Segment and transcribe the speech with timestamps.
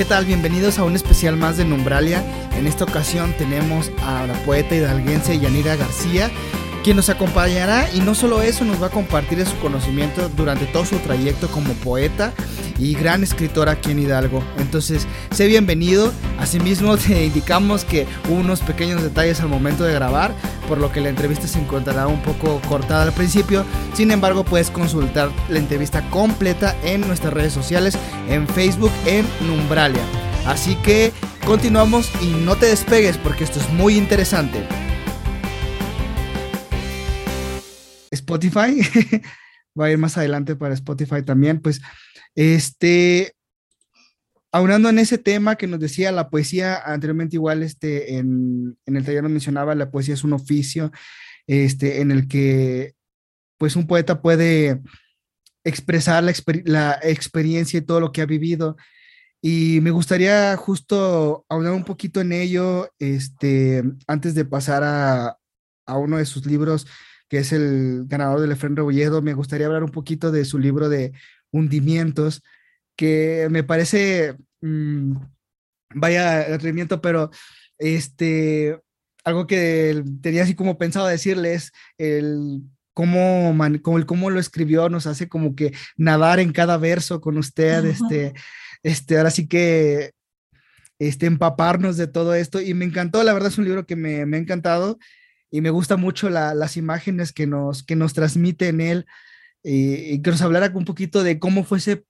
[0.00, 0.24] ¿qué tal?
[0.24, 2.24] Bienvenidos a un especial más de Numbralia.
[2.56, 6.30] En esta ocasión tenemos a la poeta hidalguense Yanira García,
[6.82, 10.86] quien nos acompañará y no solo eso, nos va a compartir su conocimiento durante todo
[10.86, 12.32] su trayecto como poeta
[12.80, 14.42] y gran escritora aquí en Hidalgo.
[14.58, 16.12] Entonces, sé bienvenido.
[16.38, 20.32] Asimismo, te indicamos que hubo unos pequeños detalles al momento de grabar,
[20.66, 23.64] por lo que la entrevista se encontrará un poco cortada al principio.
[23.94, 30.02] Sin embargo, puedes consultar la entrevista completa en nuestras redes sociales, en Facebook, en Numbralia.
[30.46, 31.12] Así que
[31.44, 34.66] continuamos y no te despegues porque esto es muy interesante.
[38.10, 38.80] Spotify
[39.80, 41.80] va a ir más adelante para Spotify también, pues
[42.34, 43.34] este,
[44.52, 49.22] aunando en ese tema que nos decía la poesía anteriormente igual este en, el taller
[49.22, 50.90] nos mencionaba la poesía es un oficio
[51.46, 52.94] este en el que
[53.58, 54.80] pues un poeta puede
[55.64, 56.32] expresar la,
[56.64, 58.76] la experiencia y todo lo que ha vivido.
[59.42, 65.36] Y me gustaría justo aunar un poquito en ello este antes de pasar a,
[65.86, 66.86] a uno de sus libros
[67.30, 70.88] que es el ganador del Efren Rebolledo me gustaría hablar un poquito de su libro
[70.88, 71.12] de
[71.52, 72.42] hundimientos,
[72.96, 75.14] que me parece, mm,
[75.94, 77.30] vaya atrevimiento, pero
[77.78, 78.80] este,
[79.24, 82.62] algo que tenía así como pensado decirles, el
[82.94, 87.38] cómo, como el cómo lo escribió nos hace como que nadar en cada verso con
[87.38, 88.34] usted, este,
[88.82, 90.10] este, ahora sí que
[90.98, 92.60] este, empaparnos de todo esto.
[92.60, 94.98] Y me encantó, la verdad es un libro que me, me ha encantado
[95.50, 99.06] y me gusta mucho las imágenes que nos, que nos transmite en él,
[99.62, 102.04] y, que nos hablara un poquito de cómo fue ese,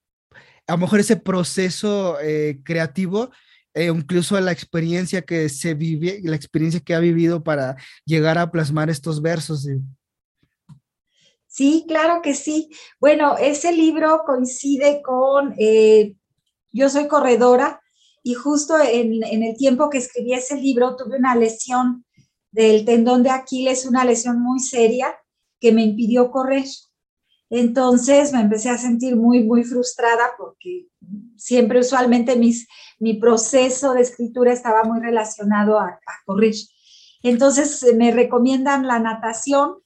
[0.67, 3.31] a lo mejor ese proceso eh, creativo,
[3.75, 8.51] eh, incluso la experiencia que se vive, la experiencia que ha vivido para llegar a
[8.51, 9.67] plasmar estos versos.
[11.47, 12.69] Sí, claro que sí.
[13.01, 16.15] Bueno, ese libro coincide con, eh,
[16.73, 17.81] yo soy corredora
[18.23, 22.05] y justo en, en, el tiempo que escribí ese libro tuve una lesión
[22.53, 25.15] del tendón de Aquiles, una lesión muy seria
[25.61, 26.65] que me impidió correr.
[27.51, 30.87] Entonces me empecé a sentir muy, muy frustrada porque
[31.37, 32.69] siempre usualmente mis,
[32.99, 36.55] mi proceso de escritura estaba muy relacionado a, correr.
[37.23, 39.79] Entonces me recomiendan la natación,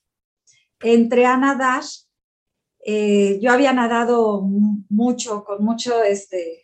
[0.80, 1.82] entré a nadar,
[2.86, 4.42] eh, yo había nadado
[4.90, 6.62] mucho, con mucho, este,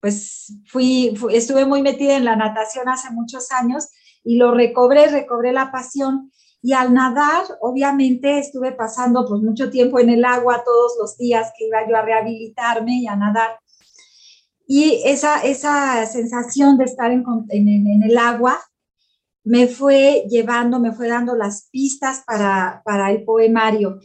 [0.00, 3.88] pues fui, estuve muy metida en la natación hace muchos años
[4.24, 6.30] y lo recobré, recobré la pasión
[6.60, 11.52] y al nadar, obviamente, estuve pasando pues mucho tiempo en el agua todos los días
[11.56, 13.58] que iba yo a rehabilitarme y a nadar.
[14.66, 18.60] Y esa, esa sensación de estar en, en, el agua
[19.44, 24.00] me fue llevando, me fue dando las pistas para, para el poemario.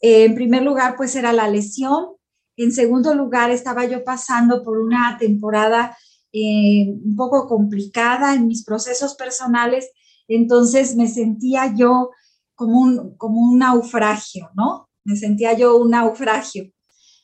[0.00, 2.16] en primer lugar, pues era la lesión.
[2.56, 5.96] En segundo lugar, estaba yo pasando por una temporada
[6.32, 9.90] eh, un poco complicada en mis procesos personales
[10.28, 12.10] entonces me sentía yo
[12.54, 14.88] como un, como un naufragio, ¿no?
[15.04, 16.70] Me sentía yo un naufragio.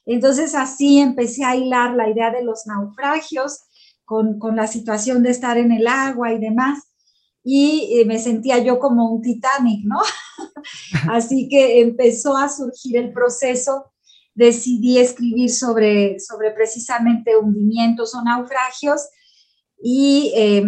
[0.05, 3.61] Entonces así empecé a hilar la idea de los naufragios
[4.05, 6.81] con, con la situación de estar en el agua y demás.
[7.45, 10.01] Y eh, me sentía yo como un Titanic, ¿no?
[11.11, 13.93] así que empezó a surgir el proceso
[14.39, 19.09] decidí escribir sobre, sobre precisamente hundimientos o naufragios
[19.83, 20.65] y eh,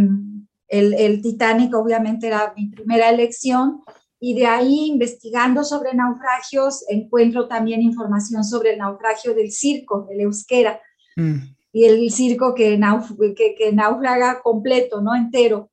[0.66, 3.80] el, el Titanic obviamente era mi primera elección
[4.18, 10.20] y de ahí investigando sobre naufragios encuentro también información sobre el naufragio del circo, el
[10.20, 10.80] euskera,
[11.16, 11.36] mm.
[11.72, 12.78] y el circo que,
[13.36, 15.14] que, que, naufraga completo, ¿no?
[15.14, 15.70] Entero.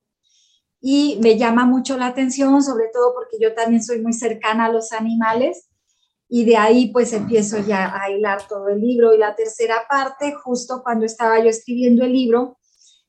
[0.80, 4.72] Y me llama mucho la atención, sobre todo porque yo también soy muy cercana a
[4.72, 5.67] los animales,
[6.28, 9.14] y de ahí pues empiezo ya a hilar todo el libro.
[9.14, 12.58] Y la tercera parte, justo cuando estaba yo escribiendo el libro,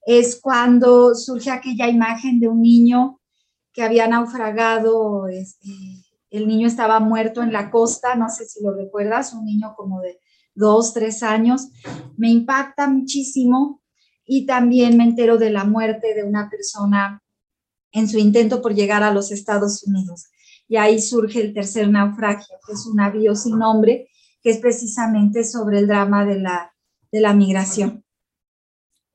[0.05, 3.19] es cuando surge aquella imagen de un niño
[3.73, 5.69] que había naufragado, este,
[6.29, 10.01] el niño estaba muerto en la costa, no sé si lo recuerdas, un niño como
[10.01, 10.19] de
[10.55, 11.69] dos, tres años,
[12.17, 13.81] me impacta muchísimo
[14.25, 17.23] y también me entero de la muerte de una persona
[17.91, 20.25] en su intento por llegar a los Estados Unidos.
[20.69, 24.07] Y ahí surge el tercer naufragio, que es un navío sin nombre,
[24.41, 26.73] que es precisamente sobre el drama de la,
[27.11, 28.05] de la migración.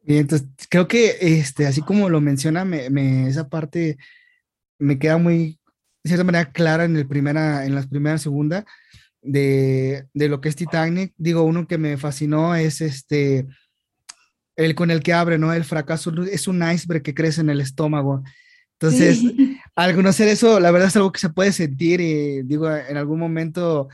[0.02, 3.96] Bien, entonces creo que este, así como lo menciona, me, esa parte
[4.78, 5.58] me queda muy,
[6.02, 8.66] de cierta manera, clara en, el primera, en las primeras segunda
[9.22, 11.14] de, de, lo que es Titanic.
[11.16, 13.46] Digo, uno que me fascinó es este,
[14.56, 15.52] el con el que abre, ¿no?
[15.52, 18.22] El fracaso es un iceberg que crece en el estómago.
[18.80, 19.22] Entonces,
[19.76, 23.18] al conocer eso, la verdad es algo que se puede sentir y digo, en algún
[23.18, 23.88] momento,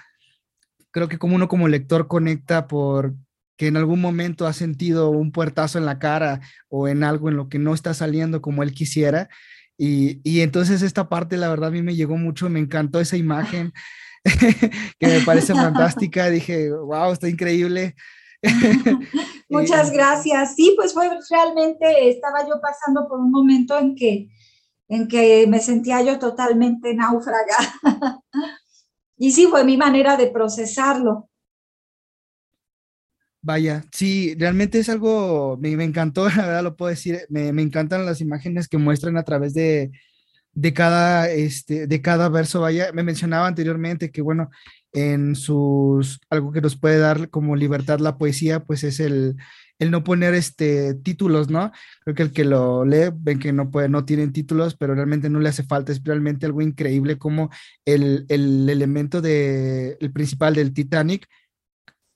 [0.90, 3.14] creo que como uno como lector conecta por
[3.56, 6.40] que en algún momento ha sentido un puertazo en la cara
[6.70, 9.28] o en algo en lo que no está saliendo como él quisiera.
[9.76, 13.18] Y, y entonces esta parte, la verdad, a mí me llegó mucho, me encantó esa
[13.18, 13.74] imagen
[14.98, 16.30] que me parece fantástica.
[16.30, 17.96] Dije, wow, está increíble.
[19.50, 20.54] Muchas gracias.
[20.54, 24.30] Sí, pues fue realmente, estaba yo pasando por un momento en que,
[24.90, 27.56] en que me sentía yo totalmente náufraga.
[29.16, 31.30] y sí, fue mi manera de procesarlo.
[33.40, 37.62] Vaya, sí, realmente es algo, me, me, encantó, la verdad lo puedo decir, me, me,
[37.62, 39.92] encantan las imágenes que muestran a través de,
[40.52, 42.60] de, cada, este, de cada verso.
[42.60, 44.50] Vaya, me mencionaba anteriormente que, bueno,
[44.92, 49.36] en sus, algo que nos puede dar como libertad la poesía, pues es el,
[49.78, 51.72] el no poner este, títulos, ¿no?
[52.04, 55.30] Creo que el que lo lee ven que no puede, no tienen títulos, pero realmente
[55.30, 57.50] no le hace falta, es realmente algo increíble como
[57.84, 61.26] el, el elemento de, el principal del Titanic,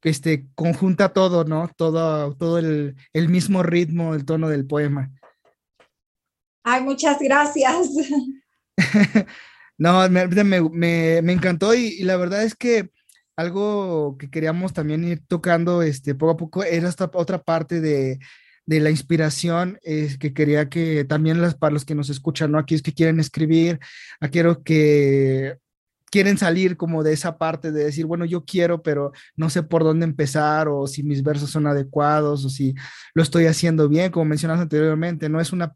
[0.03, 1.70] este, conjunta todo, ¿no?
[1.77, 5.11] Todo, todo el, el mismo ritmo, el tono del poema.
[6.62, 7.88] Ay, muchas gracias.
[9.79, 12.91] no, me, me, me encantó y, la verdad es que
[13.37, 18.21] algo que queríamos también ir tocando este, poco a poco era esta otra parte de,
[18.67, 22.59] de la inspiración es que quería que también las, para los que nos escuchan, ¿no?
[22.59, 23.81] Aquí que quieren escribir,
[24.31, 25.59] quiero que
[26.11, 29.82] quieren salir como de esa parte de decir, bueno, yo quiero, pero no sé por
[29.82, 32.73] dónde empezar o si mis versos son adecuados o si
[33.15, 35.75] lo estoy haciendo bien, como mencionas anteriormente, no es una,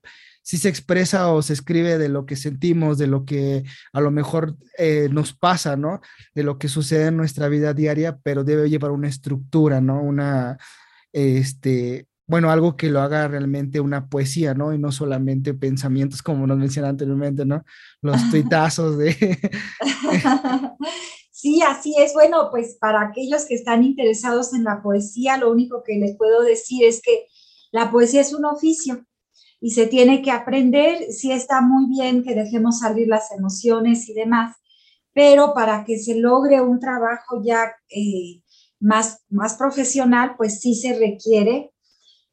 [0.48, 4.10] si se expresa o se escribe de lo que sentimos, de lo que a lo
[4.10, 6.00] mejor eh, nos pasa, ¿no?
[6.34, 10.00] De lo que sucede en nuestra vida diaria, pero debe llevar una estructura, ¿no?
[10.00, 10.56] Una,
[11.12, 14.72] este, bueno, algo que lo haga realmente una poesía, ¿no?
[14.72, 17.62] Y no solamente pensamientos como nos mencionaba anteriormente, ¿no?
[18.00, 19.14] Los tuitazos de...
[21.30, 22.14] sí, así es.
[22.14, 26.40] Bueno, pues para aquellos que están interesados en la poesía, lo único que les puedo
[26.40, 27.26] decir es que
[27.70, 29.04] la poesía es un oficio
[29.60, 31.12] y se tiene que aprender.
[31.12, 34.56] Sí está muy bien que dejemos salir las emociones y demás,
[35.12, 38.42] pero para que se logre un trabajo ya eh,
[38.80, 41.72] más, más profesional, pues sí se requiere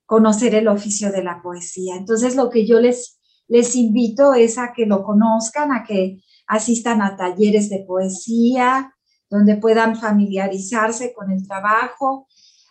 [0.06, 1.96] conocer el oficio de la poesía.
[1.96, 7.02] Entonces, lo que yo les, les invito es a que lo conozcan, a que asistan
[7.02, 8.94] a talleres de poesía,
[9.30, 12.28] donde puedan familiarizarse con el trabajo,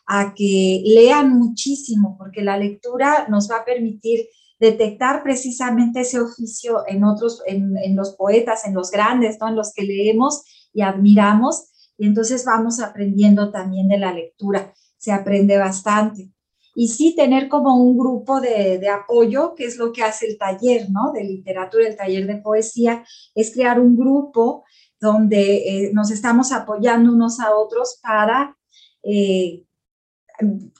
[0.07, 4.29] a que lean muchísimo, porque la lectura nos va a permitir
[4.59, 9.49] detectar precisamente ese oficio en otros, en, los poetas, en los grandes, ¿no?
[9.49, 15.12] en los que leemos y admiramos, y entonces vamos aprendiendo también de la lectura, se
[15.12, 16.31] aprende bastante
[16.77, 20.39] y sí tener como un grupo de, de, apoyo, que es lo que hace el
[20.39, 21.12] taller, ¿no?
[21.12, 23.05] De literatura, el taller de poesía,
[23.35, 24.65] es crear un grupo
[25.00, 28.57] donde eh, nos estamos apoyando unos a otros para
[29.03, 29.62] eh,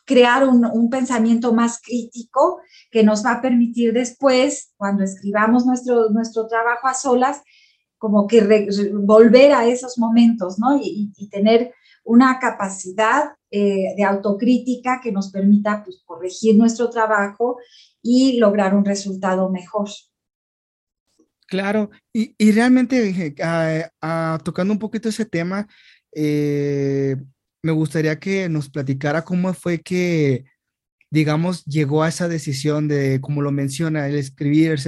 [0.05, 2.61] crear un, pensamiento más crítico
[2.91, 7.43] que nos va a permitir después, cuando escribamos nuestro, nuestro trabajo a solas,
[7.99, 10.79] como que volver a esos momentos, ¿no?
[10.81, 11.73] Y, tener
[12.05, 17.56] una capacidad eh, de autocrítica que nos permita pues, corregir nuestro trabajo
[18.03, 19.89] y lograr un resultado mejor.
[21.47, 25.67] Claro, y, realmente uh, uh, tocando un poquito ese tema,
[26.12, 27.17] eh,
[27.65, 30.44] me gustaría que nos platicara cómo fue que,
[31.11, 34.79] digamos, llegó a esa decisión de, como lo menciona, el escribir,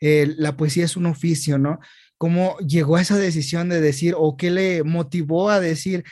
[0.00, 1.78] eh, la poesía es un oficio, ¿no?
[2.18, 6.02] ¿Cómo llegó a esa decisión de decir, o qué le motivó a decir,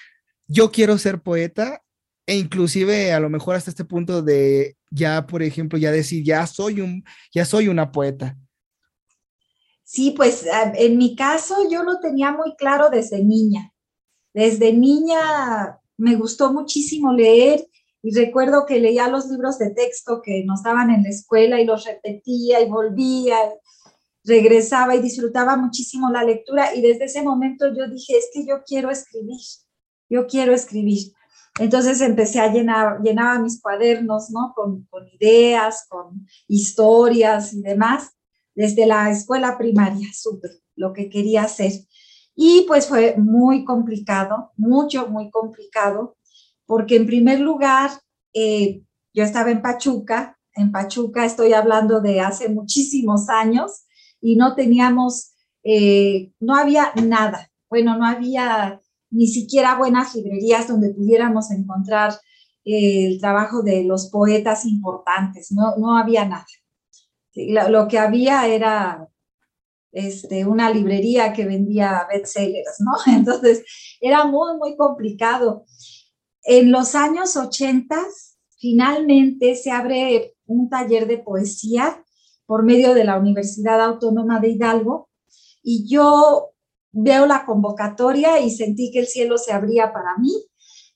[0.47, 1.83] yo quiero ser poeta
[2.27, 6.47] e inclusive a lo mejor hasta este punto de ya, por ejemplo, ya decir, ya
[6.47, 7.03] soy un,
[7.33, 8.39] ya soy una poeta.
[9.83, 13.73] Sí, pues en mi caso yo lo tenía muy claro desde niña.
[14.33, 17.67] Desde niña me gustó muchísimo leer
[18.03, 21.65] y recuerdo que leía los libros de texto que nos daban en la escuela y
[21.65, 23.37] los repetía y volvía,
[24.25, 28.63] regresaba y disfrutaba muchísimo la lectura y desde ese momento yo dije, es que yo
[28.67, 29.39] quiero escribir
[30.09, 31.13] yo quiero escribir.
[31.59, 34.53] Entonces empecé a llenar, llenaba mis cuadernos, ¿no?
[34.55, 38.11] Con, ideas, con historias y demás,
[38.55, 41.73] desde la escuela primaria, súper, lo que quería hacer.
[42.35, 46.17] Y pues fue muy complicado, mucho, muy complicado,
[46.67, 47.91] porque en primer lugar,
[48.33, 53.85] eh, yo estaba en Pachuca, en Pachuca estoy hablando de hace muchísimos años,
[54.21, 60.93] y no teníamos, eh, no había nada, bueno, no había ni siquiera buenas librerías donde
[60.93, 62.15] pudiéramos encontrar
[62.65, 66.47] eh, el trabajo de los poetas importantes, no, no había nada.
[67.35, 69.09] Lo, lo, que había era
[69.95, 72.93] este, una librería que vendía bestsellers, ¿no?
[73.13, 73.65] Entonces
[74.01, 75.65] era muy, muy complicado.
[76.43, 77.97] en los años 80
[78.59, 82.05] finalmente se abre un taller de poesía
[82.47, 85.09] por medio de la Universidad Autónoma de Hidalgo
[85.63, 86.51] y yo
[86.93, 90.33] veo la convocatoria y sentí que el cielo se abría para mí.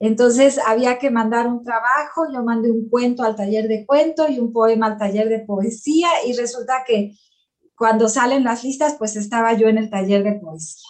[0.00, 4.38] Entonces había que mandar un trabajo, yo mandé un cuento al taller de cuento y
[4.38, 7.14] un poema al taller de poesía y resulta que
[7.78, 10.88] cuando salen las listas, pues estaba yo en el taller de poesía.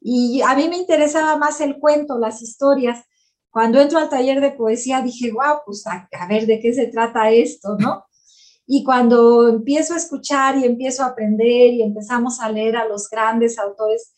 [0.00, 3.04] Y a mí me interesaba más el cuento, las historias.
[3.50, 7.30] Cuando entro al taller de poesía dije, wow, pues a, ver de qué se trata
[7.30, 8.04] esto, ¿no?
[8.66, 13.10] Y cuando empiezo a escuchar y empiezo a aprender y empezamos a leer a los
[13.10, 14.14] grandes autores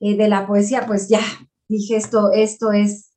[0.00, 1.20] eh, de la poesía, pues ya
[1.68, 3.10] dije, esto, esto es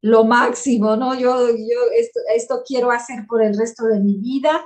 [0.00, 1.14] lo máximo, ¿no?
[1.14, 4.64] Yo, yo esto, esto quiero hacer por el resto de mi vida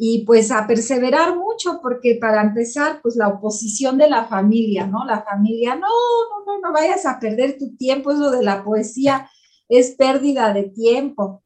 [0.00, 5.04] y pues a perseverar mucho, porque para empezar, pues la oposición de la familia, ¿no?
[5.04, 9.28] La familia, no, no, no, no vayas a perder tu tiempo, eso de la poesía
[9.68, 11.42] es pérdida de tiempo,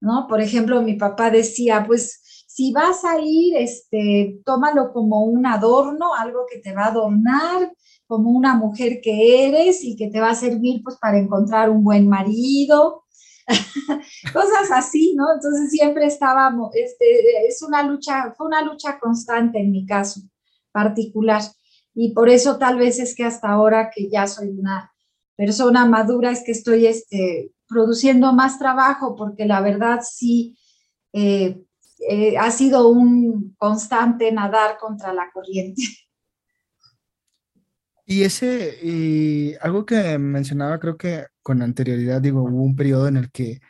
[0.00, 0.26] ¿no?
[0.26, 6.14] Por ejemplo, mi papá decía, pues si vas a ir, este, tómalo como un adorno,
[6.14, 7.70] algo que te va a adornar,
[8.06, 11.84] como una mujer que eres y que te va a servir pues para encontrar un
[11.84, 13.03] buen marido,
[14.32, 15.24] cosas así, ¿no?
[15.34, 20.20] Entonces siempre estábamos, este, es una lucha, fue una lucha constante en mi caso
[20.72, 21.42] particular.
[21.94, 24.92] Y por eso tal vez es que hasta ahora que ya soy una
[25.36, 30.56] persona madura es que estoy este, produciendo más trabajo, porque la verdad sí
[31.12, 31.62] eh,
[32.08, 35.82] eh, ha sido un constante nadar contra la corriente.
[38.06, 43.16] Y ese, y algo que mencionaba, creo que con anterioridad, digo, hubo un periodo en
[43.16, 43.60] el que,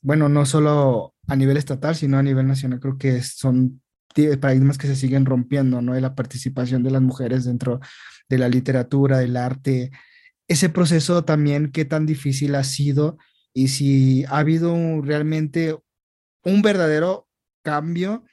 [0.00, 3.82] bueno, no solo a nivel estatal, sino a nivel nacional, creo que son
[4.40, 5.94] paradigmas que se siguen rompiendo, ¿no?
[5.94, 7.80] De la participación de las mujeres dentro
[8.28, 9.90] de la literatura, del arte.
[10.48, 13.18] Ese proceso también, qué tan difícil ha sido
[13.54, 15.76] y si ha habido realmente
[16.44, 17.28] un verdadero
[17.62, 18.24] cambio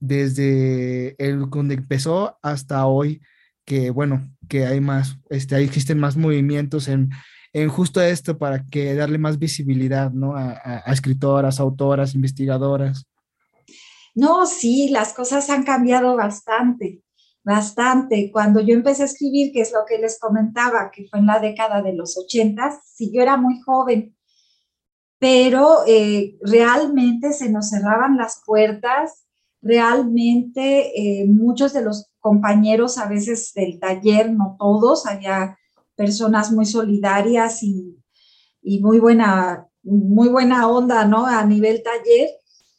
[0.00, 3.22] desde el donde empezó hasta hoy
[3.66, 7.10] que bueno, que hay más, este, ahí existen más movimientos en,
[7.52, 10.36] en justo esto para que darle más visibilidad, ¿no?
[10.36, 13.06] A, a, escritoras, autoras, investigadoras.
[14.14, 17.02] No, sí, las cosas han cambiado bastante,
[17.44, 18.30] bastante.
[18.32, 21.40] Cuando yo empecé a escribir, que es lo que les comentaba, que fue en la
[21.40, 24.16] década de los ochentas, sí, yo era muy joven,
[25.18, 29.26] pero eh, realmente se nos cerraban las puertas
[29.62, 35.56] realmente eh, muchos de los compañeros a veces del taller, no todos, había
[35.94, 38.02] personas muy solidarias y,
[38.80, 41.24] muy, buena, muy buena onda, ¿no?
[41.24, 42.30] A nivel taller,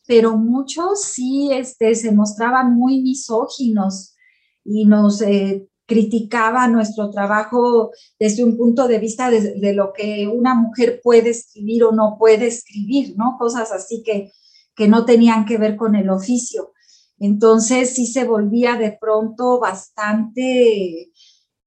[0.05, 4.17] pero muchos sí este, se mostraban muy misóginos
[4.65, 10.27] y nos eh, criticaban nuestro trabajo desde un punto de vista de, de, lo que
[10.27, 13.37] una mujer puede escribir o no puede escribir, ¿no?
[13.39, 14.33] Cosas así que,
[14.75, 16.73] que no tenían que ver con el oficio.
[17.19, 21.12] Entonces sí se volvía de pronto bastante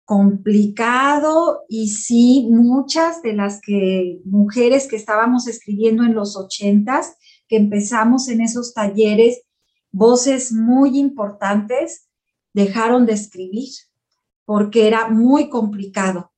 [0.05, 7.17] complicado y sí muchas de las que mujeres que estábamos escribiendo en los ochentas,
[7.49, 9.43] que empezamos en esos talleres,
[9.93, 12.09] voces muy importantes
[12.53, 13.71] dejaron de escribir
[14.45, 16.33] porque era muy complicado,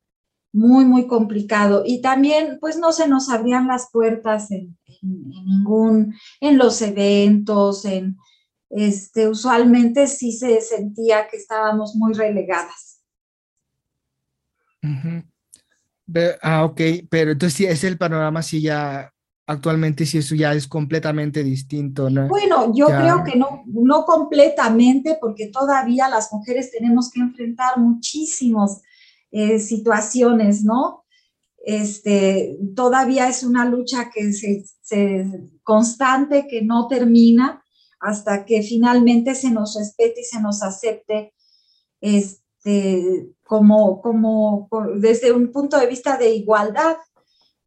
[0.53, 1.83] muy, muy complicado.
[1.87, 7.87] Y también, pues no se nos abrían las puertas en, en ningún, en los eventos,
[7.87, 8.19] en,
[8.73, 13.01] este, usualmente sí se sentía que estábamos muy relegadas.
[16.43, 19.13] Ah, ok, pero entonces sí, es el panorama, sí ya
[19.47, 22.29] actualmente sí eso ya es completamente distinto, ¿no?
[22.29, 28.83] Bueno, yo creo que no, no completamente, porque todavía las mujeres tenemos que enfrentar muchísimas
[29.31, 31.05] eh, situaciones, ¿no?
[31.65, 35.27] Este, todavía es una lucha que se, se,
[35.63, 37.62] constante, que no termina,
[38.03, 41.33] hasta que finalmente se nos respete y se nos acepte
[42.01, 46.97] este, como, como, desde un punto de vista de igualdad.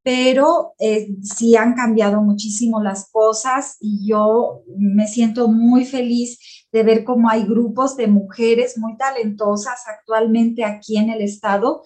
[0.03, 6.37] Pero eh, sí han cambiado muchísimo las cosas y yo me siento muy feliz
[6.71, 11.85] de ver cómo hay grupos de mujeres muy talentosas actualmente aquí en el estado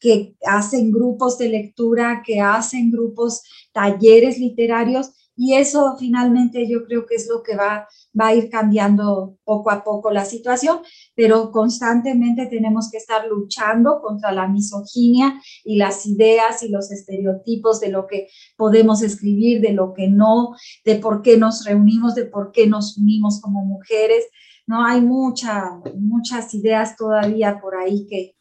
[0.00, 7.06] que hacen grupos de lectura, que hacen grupos, talleres literarios y eso finalmente yo creo
[7.06, 7.86] que es lo que va,
[8.20, 10.80] va a ir cambiando poco a poco la situación,
[11.14, 17.78] pero constantemente tenemos que estar luchando contra la misoginia y las ideas y los estereotipos
[17.78, 18.26] de lo que
[18.56, 22.98] podemos escribir, de lo que no, de por qué nos reunimos, de por qué nos
[22.98, 24.24] unimos como mujeres.
[24.66, 28.34] No hay mucha, muchas ideas todavía por ahí que,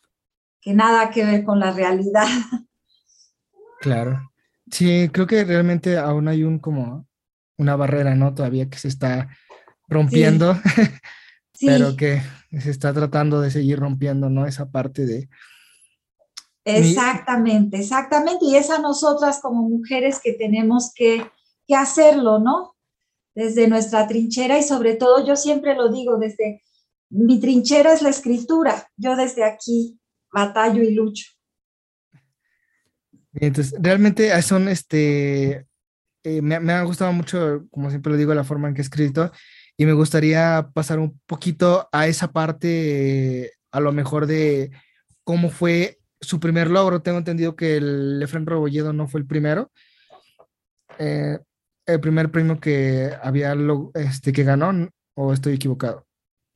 [0.59, 2.27] que nada que ver con la realidad.
[3.79, 4.26] Claro.
[4.71, 7.07] Sí, creo que realmente aún hay un como
[7.57, 8.33] una barrera, ¿no?
[8.33, 9.29] Todavía que se está
[9.87, 10.55] rompiendo,
[11.61, 12.21] pero que
[12.59, 14.45] se está tratando de seguir rompiendo, ¿no?
[14.45, 15.29] Esa parte de...
[16.65, 18.45] Exactamente, exactamente.
[18.45, 21.25] Y es a nosotras como mujeres que tenemos que,
[21.65, 22.75] que hacerlo, ¿no?
[23.33, 26.63] Desde nuestra trinchera y sobre todo, yo siempre lo digo, desde
[27.09, 28.89] mi trinchera es la escritura.
[28.97, 29.99] Yo desde aquí
[30.31, 31.36] batallo y lucho.
[33.39, 35.67] Entonces, realmente son, este,
[36.23, 39.31] eh, me, ha gustado mucho, como siempre lo digo, la forma en que he escrito
[39.77, 44.71] y me gustaría pasar un poquito a esa parte, a lo mejor de
[45.23, 47.03] cómo fue su primer logro.
[47.03, 49.71] Tengo entendido que el Efren Robolledo no fue el primero.
[50.97, 51.37] Eh,
[51.85, 53.55] el primer premio que había
[53.93, 56.06] este, que ganó, o estoy equivocado.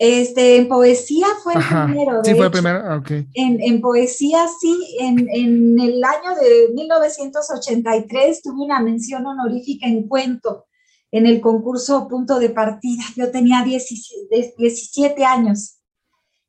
[0.04, 2.24] Este, en poesía fue el primero.
[2.24, 3.12] sí, fue el primero, ah, ok.
[3.36, 10.08] En, en poesía, sí, en, en, el año de 1983 tuve una mención honorífica en
[10.08, 10.66] cuento
[11.12, 13.04] en el concurso Punto de Partida.
[13.16, 15.78] Yo tenía 17 años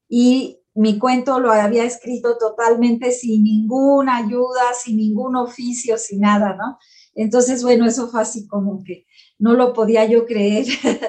[0.08, 6.56] y mi cuento lo había escrito totalmente sin ninguna ayuda, sin ningún oficio, sin nada,
[6.56, 6.78] ¿no?
[7.14, 9.04] Entonces, bueno, eso fue así como que
[9.42, 10.66] no lo podía yo creer.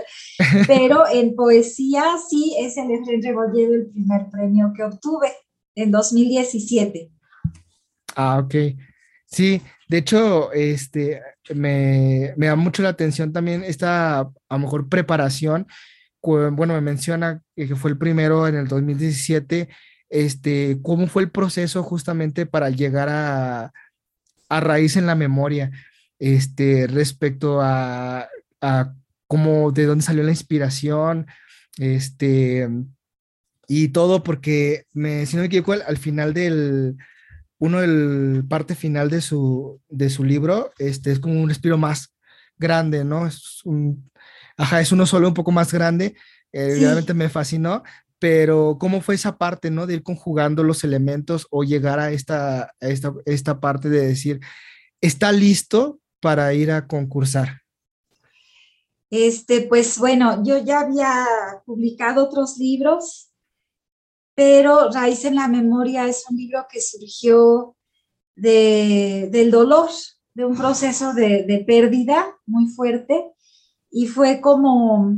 [0.68, 5.32] Pero en poesía sí es el Efraín Rebolledo el primer premio que obtuve
[5.76, 7.12] en 2017.
[8.16, 8.56] Ah, ok.
[9.28, 11.22] Sí, de hecho, este,
[11.54, 15.68] me, me da mucho la atención también esta, a lo mejor, preparación.
[16.22, 19.70] Bueno, me menciona que fue el primero en el 2017.
[20.10, 23.74] Este, ¿Cómo fue el proceso justamente para llegar a,
[24.50, 25.72] a raíz en la memoria?
[26.24, 28.30] Este, respecto a,
[28.62, 28.96] a
[29.28, 31.28] cómo, de dónde salió la inspiración,
[31.78, 32.70] este,
[33.68, 36.96] y todo, porque me, si no me equivoco, al final del,
[37.58, 42.16] uno del parte final de su, de su libro, este es como un respiro más
[42.58, 43.28] grande, ¿no?
[43.28, 44.10] Es un,
[44.56, 46.16] ajá, es uno solo un poco más grande,
[46.54, 47.84] eh, realmente me fascinó,
[48.18, 49.88] pero ¿cómo fue esa parte, ¿no?
[49.88, 54.40] De ir conjugando los elementos o llegar a esta, a esta, esta parte de decir,
[55.02, 57.62] está listo para ir a concursar.
[59.12, 61.28] Este, pues bueno, yo ya había
[61.66, 63.34] publicado otros libros
[64.36, 67.76] pero Raíz en la Memoria es un libro que surgió
[68.36, 69.90] de, del dolor,
[70.34, 73.32] de un proceso de, de, pérdida muy fuerte
[73.92, 75.18] y fue como,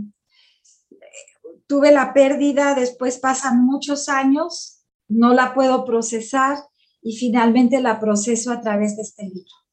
[1.66, 6.58] tuve la pérdida, después pasan muchos años, no la puedo procesar
[7.02, 9.65] y finalmente la proceso a través de este libro.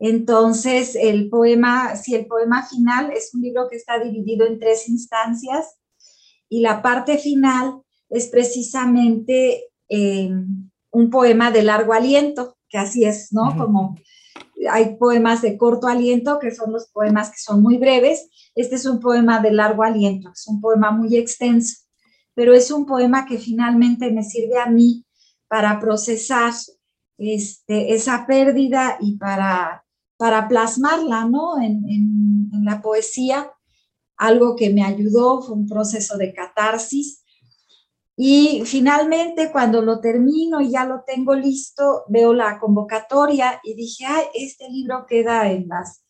[0.00, 4.88] Entonces, el poema, si el poema final es un libro que está dividido en tres
[4.88, 5.78] instancias
[6.48, 10.30] y la parte final es precisamente eh,
[10.90, 13.54] un poema de largo aliento, que así es, ¿no?
[13.58, 13.96] Como
[14.70, 18.30] hay poemas de corto aliento, que son los poemas que son muy breves.
[18.54, 21.76] Este es un poema de largo aliento, es un poema muy extenso,
[22.34, 25.04] pero es un poema que finalmente me sirve a mí
[25.46, 26.54] para procesar
[27.18, 29.84] este, esa pérdida y para,
[30.20, 31.60] para plasmarla, ¿no?
[31.60, 33.50] En, en la poesía.
[34.16, 37.20] Algo que me ayudó fue un proceso de catarsis
[38.22, 44.04] y finalmente, cuando lo termino y ya lo tengo listo, veo la convocatoria y dije,
[44.06, 46.04] ay, este libro queda en las,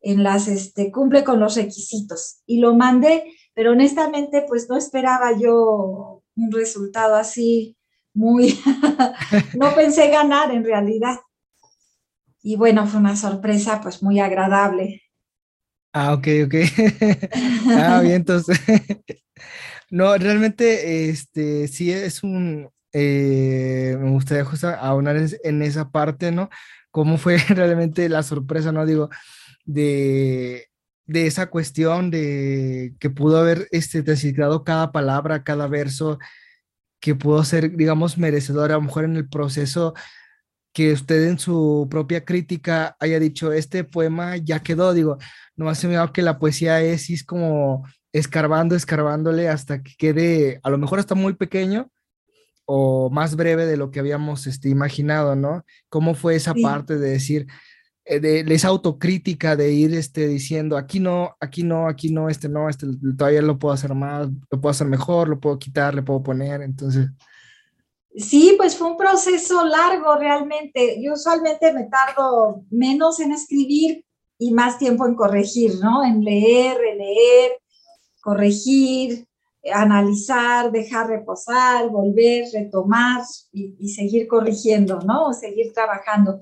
[0.00, 2.40] en las, este, cumple con los requisitos.
[2.46, 7.76] Y lo mandé, pero honestamente, pues no esperaba yo un resultado así
[8.14, 8.58] muy,
[9.54, 11.18] no pensé ganar en realidad.
[12.46, 15.02] Y bueno, fue una sorpresa pues muy agradable.
[15.94, 16.54] Ah, ok, ok.
[17.78, 18.60] ah, bien, entonces.
[19.90, 26.48] No, realmente, este, sí es un, eh, me gustaría justo aunar en, esa parte, ¿no?
[26.90, 28.86] ¿Cómo fue realmente la sorpresa, no?
[28.86, 29.10] Digo,
[29.64, 30.66] de,
[31.06, 36.18] de esa cuestión de que pudo haber este, descifrado cada palabra, cada verso,
[36.98, 39.94] que pudo ser, digamos, merecedor, a lo mejor en el proceso
[40.74, 45.18] que usted en su propia crítica haya dicho, este poema ya quedó, digo,
[45.56, 50.60] nomás se me da que la poesía es, es como escarbando, escarbándole hasta que quede
[50.64, 51.90] a lo mejor hasta muy pequeño
[52.66, 55.64] o más breve de lo que habíamos este, imaginado, ¿no?
[55.88, 57.46] ¿Cómo fue esa parte de decir,
[58.04, 62.48] eh, de, esa autocrítica de ir este, diciendo, aquí no, aquí no, aquí no, este
[62.48, 66.02] no, este todavía lo puedo hacer más, lo puedo hacer mejor, lo puedo quitar, le
[66.02, 67.10] puedo poner, entonces...
[68.14, 71.02] Sí, pues fue un proceso largo realmente.
[71.02, 74.04] Yo usualmente me tardo menos en escribir
[74.38, 76.04] y más tiempo en corregir, ¿no?
[76.04, 77.52] En leer, releer,
[78.20, 79.26] corregir,
[79.72, 83.22] analizar, dejar reposar, volver, retomar
[83.52, 85.26] y, seguir corrigiendo, ¿no?
[85.26, 86.38] O seguir trabajando.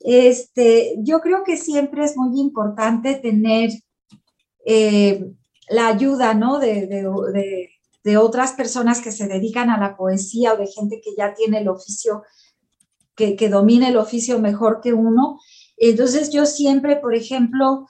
[0.00, 3.70] Este, yo creo que siempre es muy importante tener
[4.66, 5.24] eh,
[5.68, 6.58] la ayuda, ¿no?
[6.58, 7.70] De,
[8.04, 11.58] de, otras personas que se dedican a la poesía o de gente que ya tiene
[11.58, 12.22] el oficio,
[13.16, 15.40] que, que domina el oficio mejor que uno.
[15.76, 17.86] Entonces yo siempre, por ejemplo,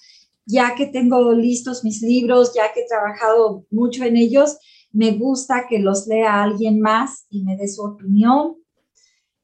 [0.46, 4.58] ya que tengo listos mis libros, ya que he trabajado mucho en ellos,
[4.92, 8.56] me gusta que los lea alguien más y me dé su opinión.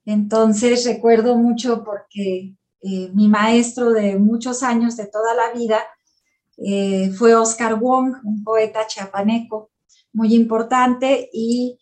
[0.05, 5.81] Entonces recuerdo mucho porque eh, mi maestro de muchos años, de toda la vida,
[6.57, 9.70] eh, fue Oscar Wong, un poeta chiapaneco
[10.13, 11.79] muy importante y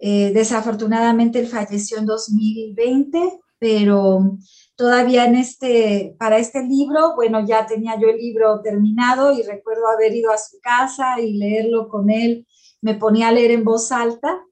[0.00, 4.38] eh, desafortunadamente él falleció en 2020, pero
[4.74, 9.88] todavía en este, para este libro, bueno, ya tenía yo el libro terminado y recuerdo
[9.88, 12.46] haber ido a su casa y leerlo con él.
[12.80, 14.42] Me ponía a leer en voz alta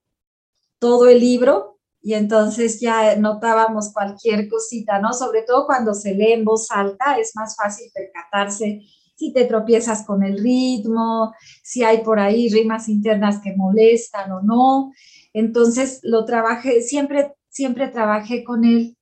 [0.78, 5.12] todo el libro y entonces ya notábamos cualquier cosita, ¿no?
[5.14, 8.82] Sobre todo cuando se lee en voz alta, es más fácil percatarse
[9.18, 14.42] si te tropiezas con el ritmo, si hay por ahí rimas internas que molestan o
[14.42, 14.92] no.
[15.32, 18.96] Entonces lo trabajé, siempre, siempre trabajé con él.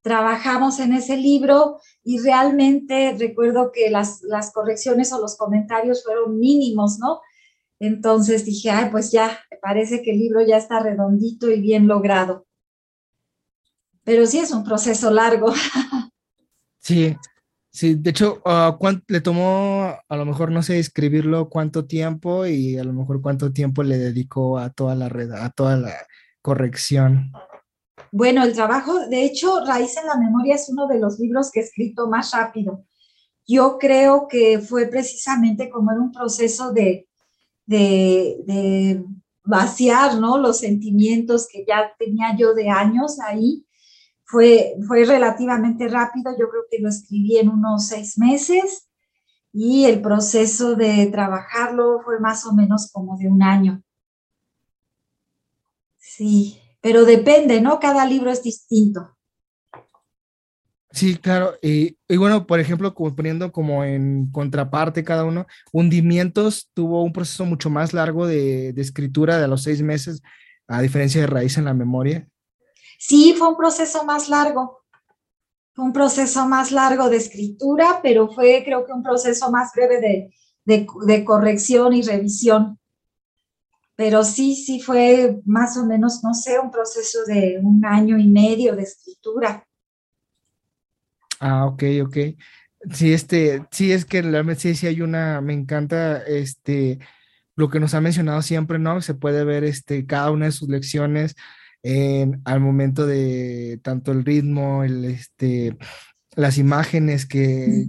[0.00, 6.38] Trabajamos en ese libro y realmente recuerdo que las, las correcciones o los comentarios fueron
[6.38, 7.20] mínimos, ¿no?
[7.78, 11.86] Entonces dije, ay, pues ya, me parece que el libro ya está redondito y bien
[11.86, 12.46] logrado.
[14.02, 15.52] Pero sí es un proceso largo.
[16.78, 17.16] Sí,
[17.76, 18.76] sí, de hecho, uh,
[19.08, 23.52] le tomó a lo mejor, no sé, escribirlo cuánto tiempo y a lo mejor cuánto
[23.52, 25.94] tiempo le dedicó a toda la a toda la
[26.40, 27.32] corrección.
[28.12, 31.60] Bueno, el trabajo, de hecho, Raíz en la Memoria es uno de los libros que
[31.60, 32.84] he escrito más rápido.
[33.46, 37.08] Yo creo que fue precisamente como en un proceso de,
[37.66, 39.04] de,
[39.44, 40.38] vaciar ¿no?
[40.38, 43.65] los sentimientos que ya tenía yo de años ahí.
[44.26, 48.88] Fue, fue relativamente rápido, yo creo que lo escribí en unos seis meses
[49.52, 53.82] y el proceso de trabajarlo fue más o menos como de un año.
[55.96, 57.78] Sí, pero depende, ¿no?
[57.80, 59.16] Cada libro es distinto.
[60.96, 61.54] Sí, claro.
[61.60, 67.68] Y, bueno, por ejemplo, poniendo como en contraparte cada uno, Hundimientos tuvo un proceso mucho
[67.68, 70.22] más largo de, escritura de los seis meses,
[70.66, 72.26] a diferencia de Raíz en la Memoria.
[72.98, 74.82] Sí, fue un proceso más largo.
[75.74, 80.30] Fue un proceso más largo de escritura, pero fue creo que un proceso más breve
[80.64, 82.78] de corrección y revisión.
[83.96, 88.26] Pero sí, sí fue más o menos, no sé, un proceso de un año y
[88.28, 89.66] medio de escritura.
[91.40, 92.16] Ah, ok, ok.
[92.92, 96.98] Sí, este, sí, es que realmente sí, sí hay una, me encanta este,
[97.56, 99.00] lo que nos ha mencionado siempre, ¿no?
[99.00, 101.34] Se puede ver este, cada una de sus lecciones
[101.88, 105.76] en, al momento de tanto el ritmo, el, este,
[106.34, 107.86] las imágenes que,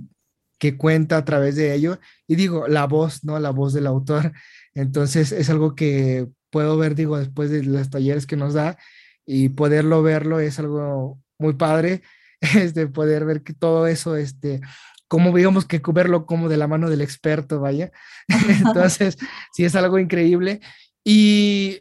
[0.60, 2.00] que cuenta a través de ello.
[2.28, 3.40] Y digo, la voz, ¿no?
[3.40, 4.34] La voz del autor.
[4.76, 8.78] Entonces es algo que puedo ver, digo, después de los talleres que nos da
[9.26, 12.04] y poderlo verlo es algo muy padre
[12.56, 14.62] este, poder ver que todo eso, este,
[15.08, 17.92] como digamos que verlo como de la mano del experto, vaya.
[18.64, 19.18] Entonces,
[19.54, 20.62] sí es algo increíble.
[21.04, 21.80] Y,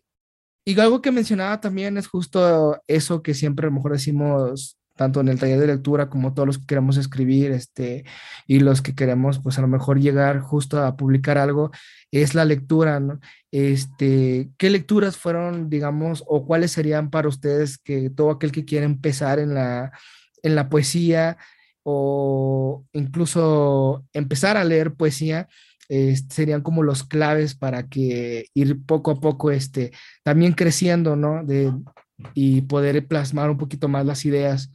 [0.67, 5.21] y algo que mencionaba también es justo eso que siempre a lo mejor decimos tanto
[5.21, 8.05] en el taller de lectura como todos los que queremos escribir, este,
[8.47, 11.71] y los que queremos, pues a lo mejor llegar justo a publicar algo,
[12.11, 13.21] es la lectura, ¿no?
[13.53, 18.87] Este, ¿qué lecturas fueron, digamos, o cuáles serían para ustedes que todo aquel que quiere
[18.87, 19.93] empezar en la,
[20.43, 21.37] en la poesía
[21.83, 25.49] o incluso empezar a leer poesía,
[26.29, 31.45] serían como los claves para que ir poco a poco este, también creciendo, ¿no?
[31.45, 31.73] De,
[32.35, 34.71] y poder plasmar un poquito más las ideas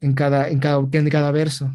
[0.00, 1.70] en cada, en cada, en cada verso.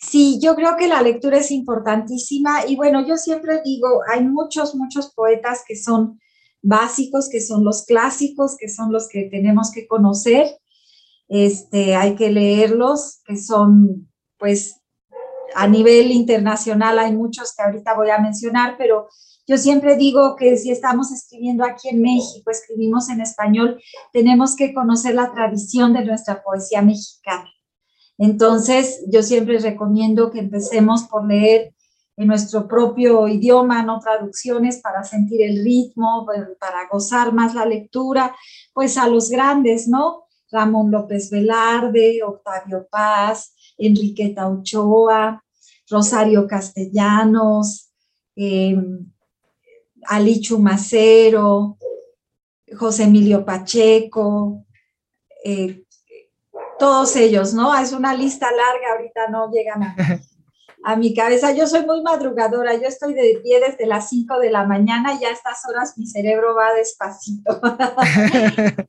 [0.00, 4.76] Sí, yo creo que la lectura es importantísima y bueno, yo siempre digo, hay muchos,
[4.76, 6.20] muchos poetas que son
[6.62, 10.46] básicos, que son los clásicos, que son los que tenemos que conocer
[11.28, 14.80] este, hay que leerlos, que son, pues,
[15.58, 19.08] a nivel internacional hay muchos que ahorita voy a mencionar, pero
[19.44, 23.80] yo siempre digo que si estamos escribiendo aquí en México, escribimos en español,
[24.12, 27.50] tenemos que conocer la tradición de nuestra poesía mexicana.
[28.18, 31.74] Entonces, yo siempre recomiendo que empecemos por leer
[32.16, 36.24] en nuestro propio idioma, no traducciones, para sentir el ritmo,
[36.60, 38.32] para gozar más la lectura,
[38.72, 40.28] pues a los grandes, ¿no?
[40.52, 45.42] Ramón López Velarde, Octavio Paz, Enriqueta Ochoa,
[45.90, 47.90] Rosario Castellanos,
[48.36, 48.76] eh,
[50.06, 51.76] Alichu Macero,
[52.76, 54.64] José Emilio Pacheco,
[55.44, 55.84] eh,
[56.78, 57.76] todos ellos, ¿no?
[57.76, 59.96] Es una lista larga, ahorita no llegan a,
[60.84, 61.52] a mi cabeza.
[61.52, 65.24] Yo soy muy madrugadora, yo estoy de pie desde las 5 de la mañana y
[65.24, 67.60] a estas horas mi cerebro va despacito.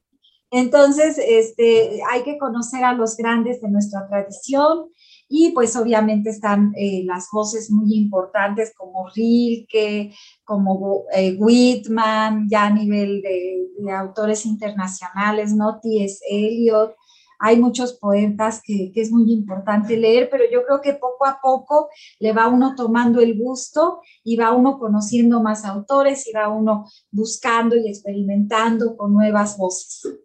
[0.52, 4.90] Entonces, este, hay que conocer a los grandes de nuestra tradición
[5.30, 10.12] y pues obviamente están eh, las voces muy importantes como Rilke,
[10.44, 13.58] como eh, Whitman, ya a nivel de,
[13.94, 15.80] autores internacionales, ¿no?
[15.80, 16.20] T.S.
[16.30, 16.96] Eliot,
[17.40, 21.90] hay muchos poetas que, es muy importante leer, pero yo creo que poco a poco
[22.20, 26.86] le va uno tomando el gusto y va uno conociendo más autores y va uno
[27.10, 30.20] buscando y experimentando con nuevas voces.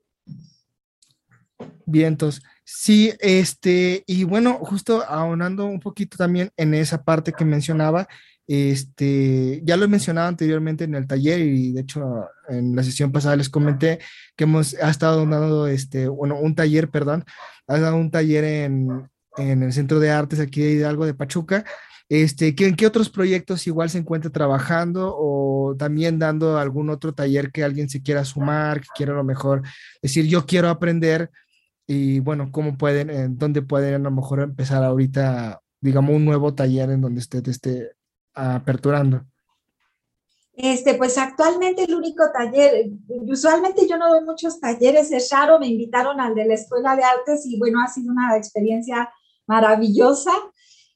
[1.87, 2.43] Vientos.
[2.77, 8.09] Sí, este, y bueno, justo aunando un poquito también en esa parte que mencionaba,
[8.49, 13.13] este, ya lo he mencionado anteriormente en el taller y de hecho en la sesión
[13.13, 14.01] pasada les comenté
[14.37, 17.25] que hemos ha estado dando este, bueno, un taller, perdón,
[17.69, 21.65] ha dado un taller en, en el Centro de Artes aquí de Hidalgo de Pachuca.
[22.09, 27.51] Este, ¿En qué otros proyectos igual se encuentra trabajando o también dando algún otro taller
[27.51, 29.63] que alguien se quiera sumar, que quiera a lo mejor
[30.03, 31.31] decir yo quiero aprender
[31.87, 36.55] y bueno, cómo pueden, en dónde pueden a lo mejor empezar ahorita, digamos, un nuevo
[36.55, 37.93] taller en donde usted esté
[38.35, 39.25] aperturando?
[40.57, 45.67] Este, pues actualmente el único taller, usualmente yo no doy muchos talleres, es raro, me
[45.67, 49.13] invitaron al de la Escuela de Artes y bueno, ha sido una experiencia
[49.47, 50.31] maravillosa,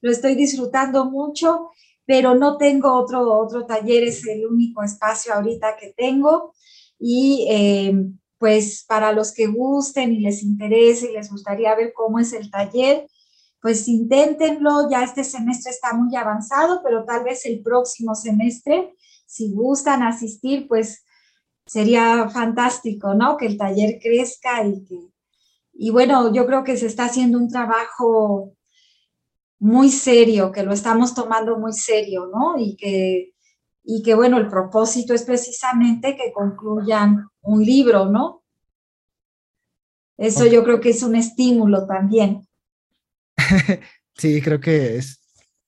[0.00, 1.70] lo estoy disfrutando mucho,
[2.06, 6.54] pero no tengo otro, otro taller, es el único espacio ahorita que tengo
[6.98, 7.94] y eh,
[8.38, 12.50] pues para los que gusten y les interese y les gustaría ver cómo es el
[12.50, 13.06] taller,
[13.60, 18.94] pues inténtenlo, ya este semestre está muy avanzado, pero tal vez el próximo semestre,
[19.26, 21.04] si gustan asistir, pues
[21.66, 23.36] sería fantástico, ¿no?
[23.36, 25.12] Que el taller crezca y que,
[25.74, 28.54] y bueno, yo creo que se está haciendo un trabajo
[29.58, 32.58] muy serio, que lo estamos tomando muy serio, ¿no?
[32.58, 33.32] Y que,
[33.82, 38.42] y que bueno, el propósito es precisamente que concluyan un libro, ¿no?
[40.18, 42.46] Eso yo creo que es un estímulo también.
[44.16, 45.20] sí, creo que es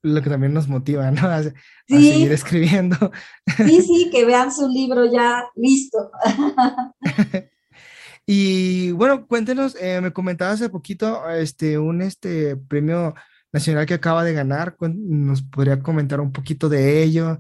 [0.02, 1.26] lo que también nos motiva, ¿no?
[1.28, 1.42] A,
[1.86, 2.96] seguir escribiendo.
[3.56, 6.10] sí, sí, que vean su libro ya listo.
[8.26, 13.14] y bueno, cuéntenos, eh, me comentaba hace poquito este, un este, premio
[13.52, 17.38] nacional que acaba de ganar, ¿nos podría comentar un poquito de ello?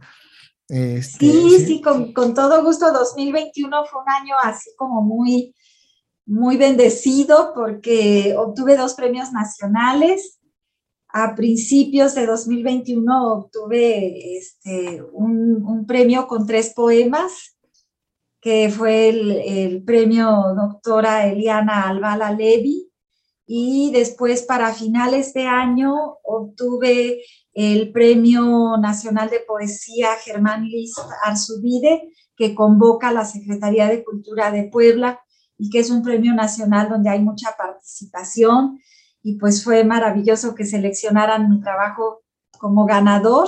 [0.70, 2.92] Este, sí, sí, con, con, todo gusto.
[2.92, 5.52] 2021 fue un año así como muy,
[6.26, 10.38] muy bendecido porque obtuve dos premios nacionales.
[11.08, 17.58] A principios de 2021 obtuve este, un, premio con tres poemas,
[18.40, 22.88] que fue el, premio doctora Eliana Albala Levi.
[23.44, 32.10] Y después, para finales de año, obtuve el Premio Nacional de Poesía Germán Liz Arzubide,
[32.36, 35.20] que convoca la Secretaría de Cultura de Puebla
[35.58, 38.80] y que es un premio nacional donde hay mucha participación.
[39.22, 42.22] Y pues fue maravilloso que seleccionaran mi trabajo
[42.58, 43.46] como ganador.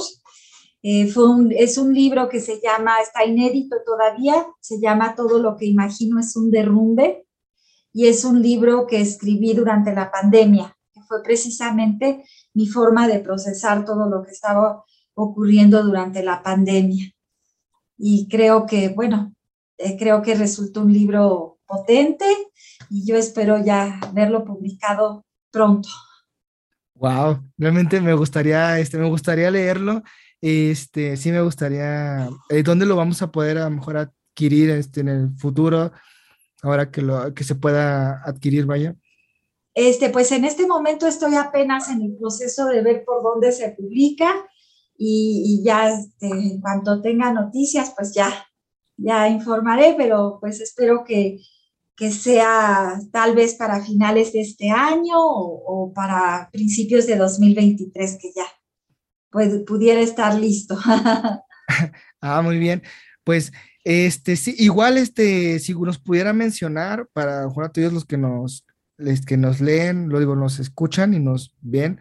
[0.83, 1.11] Eh,
[1.57, 6.21] es un libro que se llama, está inédito todavía, se llama Todo lo que imagino
[6.21, 7.27] es un derrumbe.
[7.95, 10.77] Y es un libro que escribí durante la pandemia,
[11.12, 17.12] fue precisamente mi forma de procesar todo lo que estaba ocurriendo durante la pandemia.
[17.98, 19.35] Y creo que, bueno,
[19.77, 22.25] eh, creo que resultó un libro potente
[22.88, 25.90] y yo espero ya verlo publicado pronto.
[26.94, 30.03] Wow, realmente me gustaría, este, me gustaría leerlo.
[30.40, 35.01] Este, sí me gustaría, eh, ¿dónde lo vamos a poder a lo mejor adquirir este,
[35.01, 35.92] en el futuro?
[36.62, 38.96] Ahora que, lo, que se pueda adquirir, vaya.
[39.75, 43.71] Este, pues en este momento estoy apenas en el proceso de ver por dónde se
[43.71, 44.47] publica
[44.97, 48.31] y, ya este, en cuanto tenga noticias, pues ya,
[48.97, 51.39] ya informaré, pero pues espero que,
[51.97, 58.33] que sea tal vez para finales de este año o, para principios de 2023 que
[58.35, 58.45] ya
[59.67, 60.79] pudiera estar listo.
[62.21, 62.83] ah, muy bien.
[63.25, 63.53] Pues
[63.85, 68.65] este sí, igual este si nos pudiera mencionar para todos los que nos
[69.27, 72.01] que nos leen, lo digo, nos escuchan y nos ven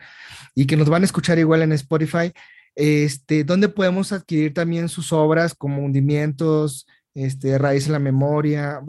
[0.55, 2.33] y que nos van a escuchar igual en Spotify,
[2.75, 8.81] este, ¿dónde podemos adquirir también sus obras como hundimientos, este, Raíz en la Memoria,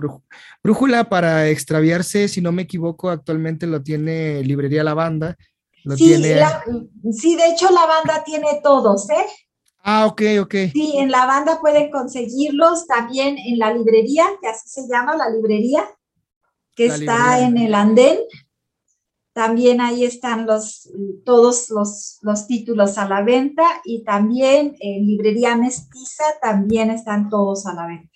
[0.63, 5.37] Brújula para extraviarse, si no me equivoco, actualmente lo tiene Librería La Banda.
[5.97, 6.15] sí,
[7.13, 9.27] sí, de hecho la banda tiene todos, ¿eh?
[9.85, 10.55] Ah, ok, ok.
[10.73, 15.29] Sí, en la banda pueden conseguirlos, también en la librería, que así se llama la
[15.29, 15.85] librería,
[16.75, 18.19] que está en el andén.
[19.33, 20.91] También ahí están los,
[21.25, 27.67] todos los, los títulos a la venta y también en Librería Mestiza también están todos
[27.67, 28.13] a la venta.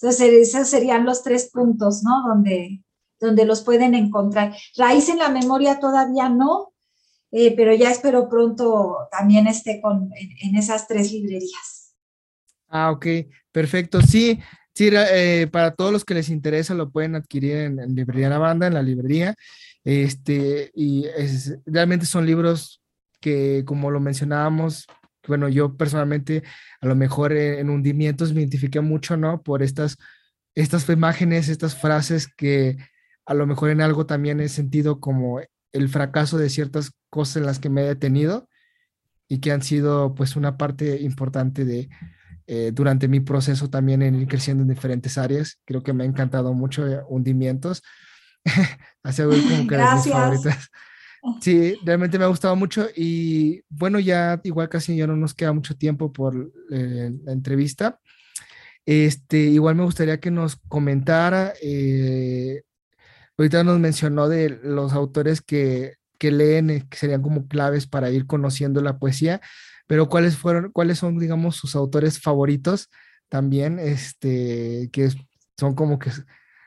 [0.00, 2.22] Entonces, esos serían los tres puntos, ¿no?
[2.28, 2.82] Donde,
[3.20, 4.54] donde los pueden encontrar.
[4.76, 6.72] Raíz en la memoria todavía no,
[7.30, 11.94] eh, pero ya espero pronto también esté con, en, esas tres librerías.
[12.68, 13.06] Ah, ok,
[13.50, 14.00] perfecto.
[14.00, 14.38] Sí,
[14.78, 18.68] sí, eh, para todos los que les interesa lo pueden adquirir en, Librería La Banda,
[18.68, 19.34] en la librería.
[19.82, 21.06] Este, y
[21.66, 22.80] realmente son libros
[23.20, 24.86] que, como lo mencionábamos,
[25.26, 26.44] bueno, yo personalmente
[26.80, 29.42] a lo mejor en, hundimientos me identifiqué mucho, ¿no?
[29.42, 29.96] Por estas,
[30.54, 32.76] estas imágenes, estas frases que
[33.26, 35.40] a lo mejor en algo también he sentido como
[35.72, 38.48] el fracaso de ciertas cosas en las que me he detenido
[39.26, 41.88] y que han sido pues una parte importante de
[42.48, 45.60] eh, durante mi proceso también en ir creciendo en diferentes áreas.
[45.64, 47.82] Creo que me ha encantado mucho eh, hundimientos.
[49.04, 50.68] Hace como que las mis favoritas.
[51.40, 55.52] Sí, realmente me ha gustado mucho y bueno, ya igual casi ya no nos queda
[55.52, 57.98] mucho tiempo por eh, la entrevista.
[58.86, 62.62] Este, igual me gustaría que nos comentara, eh,
[63.36, 68.10] ahorita nos mencionó de los autores que, que leen, eh, que serían como claves para
[68.10, 69.40] ir conociendo la poesía,
[69.88, 72.88] pero cuáles fueron, cuáles son, digamos, sus autores favoritos
[73.28, 75.10] también, este, que
[75.58, 76.10] son como que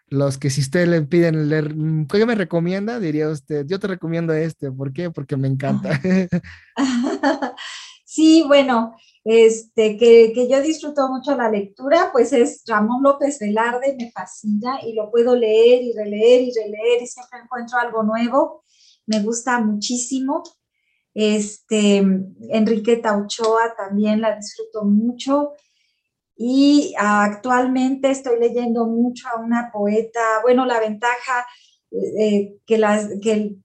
[0.08, 3.00] los que si usted le piden leer, mm, ¿qué me recomienda?
[3.00, 5.10] Diría usted, yo te recomiendo este, ¿por qué?
[5.10, 5.90] Porque me encanta.
[8.14, 13.96] Sí, bueno, este, que, que, yo disfruto mucho la lectura, pues es Ramón López Velarde,
[13.98, 18.66] me fascina y lo puedo leer y releer y releer y siempre encuentro algo nuevo,
[19.06, 20.44] me gusta muchísimo.
[21.14, 21.98] Este,
[22.50, 25.54] Enriqueta Ochoa también la disfruto mucho
[26.36, 31.46] y actualmente estoy leyendo mucho a una poeta, bueno, la ventaja
[31.92, 33.58] eh, que, las, que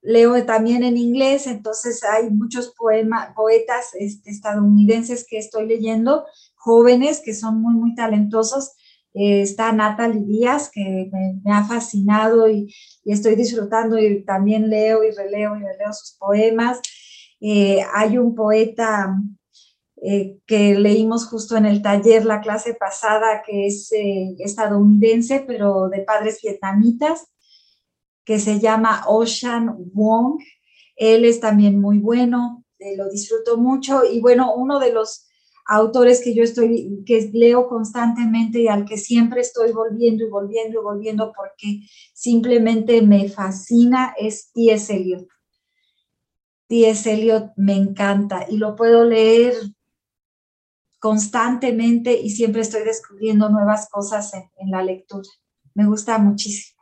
[0.00, 7.34] leo también en inglés, entonces hay muchos poetas este, estadounidenses que estoy leyendo, jóvenes que
[7.34, 8.72] son muy, muy talentosos.
[9.14, 15.56] Está Natalie Díaz, que me, ha fascinado y, estoy disfrutando y también leo y releo
[15.56, 16.80] y releo sus poemas.
[17.40, 19.14] Eh, hay un poeta
[19.96, 25.88] eh, que leímos justo en el taller la clase pasada, que es eh, estadounidense, pero
[25.88, 27.26] de padres vietnamitas,
[28.24, 30.40] que se llama Ocean Wong.
[30.96, 32.64] Él es también muy bueno,
[32.96, 34.04] lo disfruto mucho.
[34.04, 35.26] Y bueno, uno de los
[35.66, 40.80] autores que yo estoy, que leo constantemente y al que siempre estoy volviendo y volviendo
[40.80, 41.80] y volviendo porque
[42.12, 44.94] simplemente me fascina es T.S.
[44.94, 45.26] Eliot.
[46.68, 47.12] T.S.
[47.12, 49.54] Eliot me encanta y lo puedo leer
[51.02, 55.28] constantemente y siempre estoy descubriendo nuevas cosas en, la lectura.
[55.74, 56.80] Me gusta muchísimo.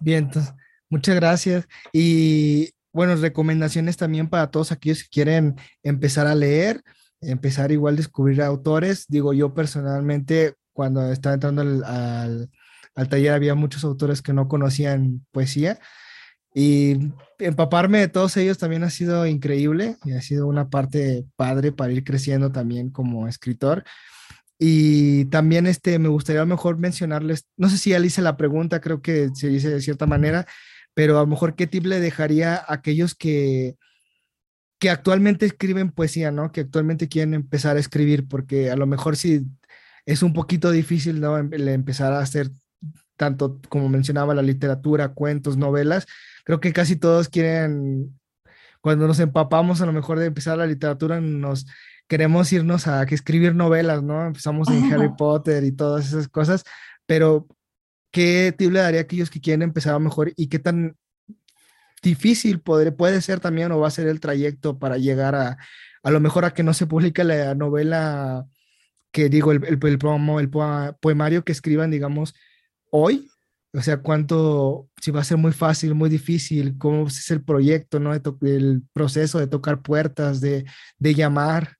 [0.00, 0.52] Bien, entonces,
[0.88, 1.68] muchas gracias.
[1.92, 6.82] Y bueno, recomendaciones también para todos aquellos que quieren empezar a leer,
[7.20, 9.06] empezar igual a descubrir autores.
[9.08, 12.50] Digo, yo personalmente, cuando estaba entrando al,
[12.94, 15.78] al taller, había muchos autores que no conocían poesía
[16.58, 21.70] y empaparme de todos ellos también ha sido increíble y ha sido una parte padre
[21.70, 23.84] para ir creciendo también como escritor.
[24.58, 28.38] Y también este, me gustaría a lo mejor mencionarles, no sé si le hice la
[28.38, 30.46] pregunta, creo que se dice de cierta manera,
[30.94, 33.76] pero a lo mejor qué tip le dejaría a aquellos que,
[34.78, 36.52] que actualmente escriben poesía, ¿no?
[36.52, 39.46] Que actualmente quieren empezar a escribir, porque a lo mejor sí
[40.04, 41.38] es un poquito difícil, ¿no?
[41.38, 42.50] Em, empezar a hacer
[43.16, 46.06] tanto como mencionaba la literatura, cuentos, novelas,
[46.44, 48.18] creo que casi todos quieren,
[48.80, 51.66] cuando nos empapamos a lo mejor de empezar la literatura, nos
[52.08, 54.26] queremos irnos a que escribir novelas, ¿no?
[54.26, 56.64] Empezamos en Harry Potter y todas esas cosas,
[57.06, 57.48] pero
[58.12, 60.96] ¿qué tip le daría a aquellos que quieren empezar a mejor y qué tan
[62.06, 65.58] difícil puede, puede ser también o va a ser el trayecto para llegar a,
[66.02, 68.46] a lo mejor a que no se publique la novela
[69.16, 72.34] que digo, el, el, el, poemario que escriban, digamos,
[72.90, 73.30] hoy,
[73.72, 77.98] o sea, cuánto, si va a ser muy fácil, muy difícil, cómo es el proyecto,
[77.98, 78.12] ¿no?
[78.12, 80.66] el proceso de tocar puertas, de,
[81.00, 81.76] llamar.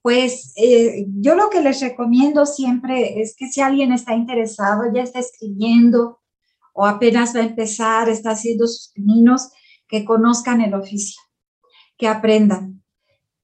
[0.00, 5.02] Pues eh, yo lo que les recomiendo siempre es que si alguien está interesado, ya
[5.02, 6.21] está escribiendo
[6.72, 9.50] o apenas va a empezar, está haciendo sus caminos,
[9.88, 11.20] que conozcan el oficio,
[11.96, 12.82] que aprendan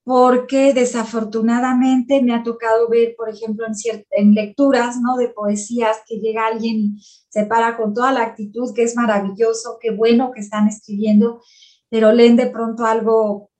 [0.08, 5.18] porque desafortunadamente me ha tocado ver, por ejemplo, en, en lecturas ¿no?
[5.18, 9.76] de poesías que llega alguien y se para con toda la actitud, que es maravilloso,
[9.78, 11.42] qué bueno que están escribiendo,
[11.90, 13.50] pero leen de pronto algo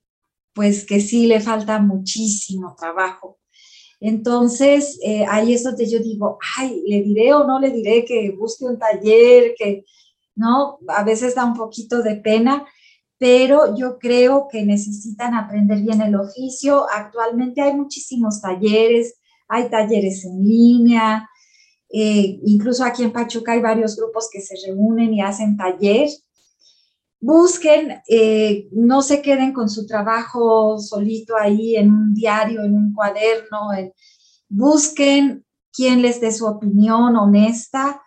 [0.55, 3.39] pues que sí le falta muchísimo trabajo.
[4.01, 8.31] Entonces, eh, ahí es donde yo digo, ay, le diré o no le diré que
[8.31, 9.85] busque un taller, que
[10.39, 10.79] ¿no?
[10.89, 12.65] A veces da un poquito de pena,
[13.19, 16.87] pero yo creo que necesitan aprender bien el oficio.
[16.95, 19.19] Actualmente hay muchísimos talleres,
[19.49, 21.29] hay talleres en línea,
[21.91, 26.09] eh, incluso aquí en Pachuca hay varios grupos que se reúnen y hacen taller.
[27.21, 32.95] Busquen, eh, no se queden con su trabajo solito ahí en un diario, en un
[32.95, 33.71] cuaderno.
[34.49, 38.03] busquen quien les dé su opinión honesta.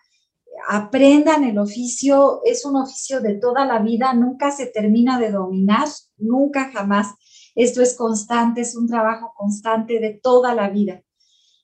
[0.68, 5.88] Aprendan el oficio, es un oficio de toda la vida, nunca se termina de dominar,
[6.16, 7.08] nunca jamás.
[7.54, 11.02] Esto es constante, es un trabajo constante de toda la vida.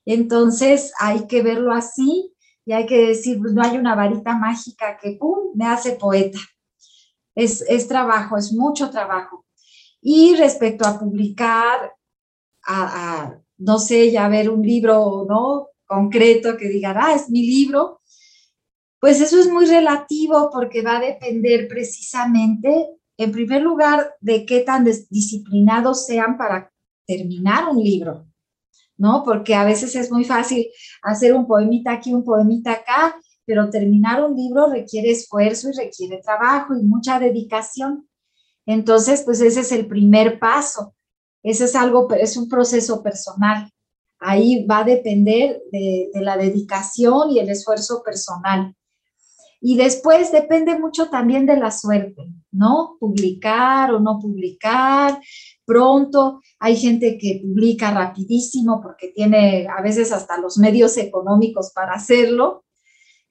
[0.05, 2.33] Entonces hay que verlo así
[2.65, 6.39] y hay que decir, pues no hay una varita mágica que, ¡pum!, me hace poeta.
[7.43, 9.45] Es, trabajo, es mucho trabajo.
[10.01, 11.93] Y respecto a publicar,
[12.65, 15.67] a, no sé, ya ver un libro, ¿no?
[15.85, 18.01] Concreto que diga, ah, es mi libro,
[18.99, 24.61] pues eso es muy relativo porque va a depender precisamente, en primer lugar, de qué
[24.61, 26.71] tan disciplinados sean para
[27.05, 28.29] terminar un libro.
[28.99, 29.23] ¿no?
[29.23, 30.67] Porque a veces es muy fácil
[31.01, 33.15] hacer un poemita aquí, un poemita acá,
[33.49, 38.07] pero terminar un libro requiere esfuerzo y requiere trabajo y mucha dedicación.
[38.67, 40.93] Entonces, pues ese es el primer paso.
[41.41, 43.67] Ese es algo, es un proceso personal.
[44.19, 48.75] Ahí va a depender de, de la dedicación y el esfuerzo personal.
[49.61, 52.97] Y después depende mucho también de la suerte, ¿no?
[52.99, 55.19] Publicar o no publicar,
[55.65, 61.93] pronto, hay gente que publica rapidísimo porque tiene a veces hasta los medios económicos para
[61.93, 62.63] hacerlo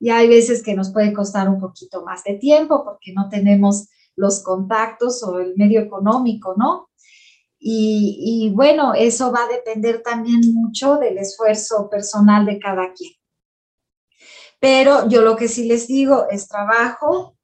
[0.00, 3.88] y hay veces que nos puede costar un poquito más de tiempo porque no tenemos
[4.16, 6.88] los contactos o el medio económico, ¿no?
[7.58, 13.12] Y, y bueno, eso va a depender también mucho del esfuerzo personal de cada quien.
[14.60, 17.36] Pero yo lo que sí les digo es trabajo,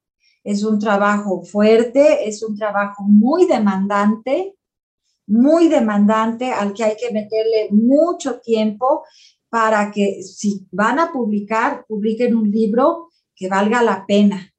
[0.42, 4.54] es un trabajo fuerte, es un trabajo muy demandante,
[5.26, 9.04] muy demandante al que hay que meterle mucho tiempo
[9.54, 14.52] para que si van a publicar, publiquen un libro que valga la pena.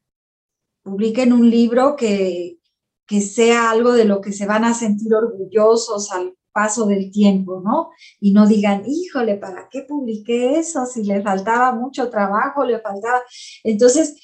[0.83, 2.59] Publiquen un libro que,
[3.05, 7.59] que sea algo de lo que se van a sentir orgullosos al paso del tiempo,
[7.59, 7.89] ¿no?
[8.21, 10.85] Y no digan, híjole, ¿para qué publiqué eso?
[10.85, 13.21] Si le faltaba mucho trabajo, le faltaba.
[13.65, 14.15] Entonces,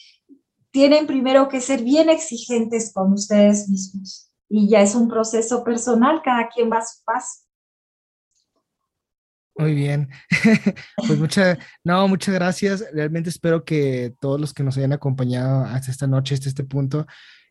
[0.71, 6.21] tienen primero que ser bien exigentes con ustedes mismos y ya es un proceso personal,
[6.23, 7.50] cada quien va a su paso.
[9.55, 10.09] Muy bien.
[11.07, 12.85] pues muchas, no, muchas gracias.
[12.93, 17.05] Realmente espero que todos los que nos hayan acompañado hasta esta noche, hasta este punto,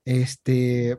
[0.04, 0.98] este,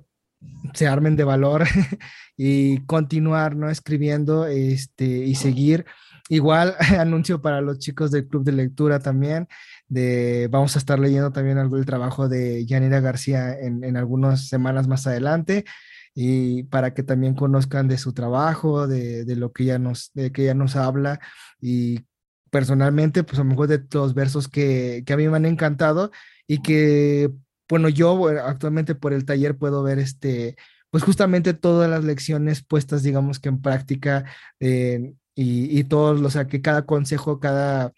[0.73, 1.65] se armen de valor
[2.37, 3.69] y continuar, ¿no?
[3.69, 5.85] Escribiendo, este, y seguir.
[6.29, 9.47] Igual anuncio para los chicos del club de lectura también,
[9.87, 14.47] de vamos a estar leyendo también algo del trabajo de Yanira García en, en algunas
[14.47, 15.65] semanas más adelante
[16.13, 20.31] y para que también conozcan de su trabajo, de, de lo que ella nos, de
[20.31, 21.19] que ella nos habla
[21.59, 22.05] y
[22.49, 26.11] personalmente, pues a lo mejor de los versos que, que a mí me han encantado
[26.47, 27.31] y que,
[27.69, 30.57] bueno, yo actualmente por el taller puedo ver este,
[30.89, 34.25] pues justamente todas las lecciones puestas, digamos que en práctica
[34.59, 37.93] eh, y, y todos, o sea, que cada consejo, cada,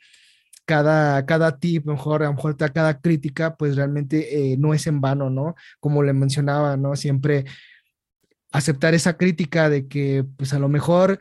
[0.66, 5.02] cada, cada tip, mejor, a lo mejor cada crítica, pues realmente eh, no es en
[5.02, 5.56] vano, ¿no?
[5.80, 6.96] Como le mencionaba, ¿no?
[6.96, 7.46] Siempre
[8.54, 11.20] aceptar esa crítica de que pues a lo mejor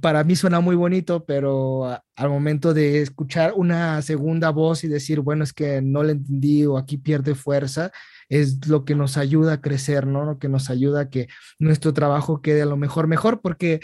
[0.00, 5.20] para mí suena muy bonito, pero al momento de escuchar una segunda voz y decir,
[5.20, 7.90] bueno, es que no le entendí o aquí pierde fuerza,
[8.28, 10.24] es lo que nos ayuda a crecer, ¿no?
[10.24, 11.28] Lo que nos ayuda a que
[11.58, 13.80] nuestro trabajo quede a lo mejor mejor, porque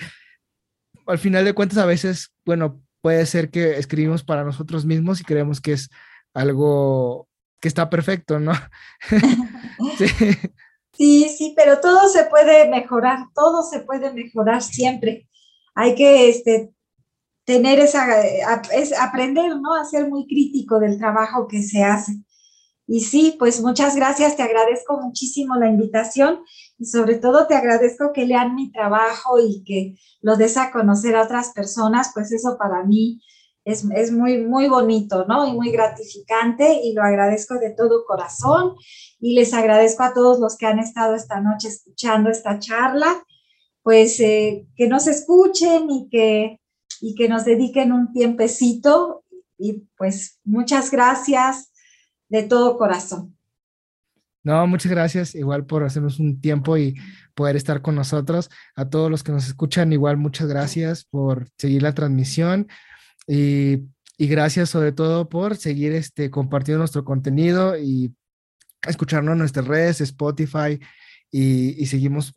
[1.07, 5.25] al final de cuentas a veces, bueno, puede ser que escribimos para nosotros mismos y
[5.25, 5.91] creemos que es
[6.33, 7.29] algo
[7.61, 8.53] que está perfecto, ¿no?
[9.99, 10.07] sí.
[10.99, 15.28] Sí, sí, pero todo se puede mejorar, todo se puede mejorar siempre.
[15.76, 16.72] Hay que este,
[17.44, 18.20] tener esa,
[18.74, 19.74] es aprender, ¿no?
[19.74, 22.14] A ser muy crítico del trabajo que se hace.
[22.88, 26.40] Y sí, pues muchas gracias, te agradezco muchísimo la invitación
[26.78, 31.14] y sobre todo te agradezco que lean mi trabajo y que lo des a conocer
[31.14, 33.22] a otras personas, pues eso para mí
[33.64, 35.46] es, es, muy, muy bonito, ¿no?
[35.46, 38.74] Y muy gratificante y lo agradezco de todo corazón
[39.21, 43.25] y les agradezco a todos los que han estado esta noche escuchando esta charla,
[43.83, 46.61] pues eh, que nos escuchen y que,
[47.01, 49.25] y que nos dediquen un tiempecito
[49.57, 51.73] y pues muchas gracias
[52.29, 53.37] de todo corazón.
[54.45, 56.95] No, muchas gracias igual por hacernos un tiempo y
[57.35, 58.49] poder estar con nosotros.
[58.77, 62.69] A todos los que nos escuchan, igual muchas gracias por seguir la transmisión.
[63.27, 63.83] Y,
[64.19, 68.14] gracias sobre todo por seguir este, compartiendo nuestro contenido y
[68.87, 70.79] escucharnos en nuestras redes, Spotify,
[71.31, 72.33] y, seguimos,